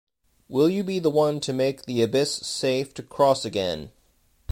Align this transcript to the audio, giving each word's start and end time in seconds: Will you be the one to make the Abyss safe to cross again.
Will 0.47 0.67
you 0.67 0.83
be 0.83 0.97
the 0.97 1.11
one 1.11 1.39
to 1.41 1.53
make 1.53 1.83
the 1.83 2.01
Abyss 2.01 2.33
safe 2.33 2.91
to 2.95 3.03
cross 3.03 3.45
again. 3.45 3.91